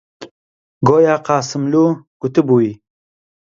گۆیا 0.87 1.15
قاسملوو 1.25 1.99
گوتبووی: 2.21 2.71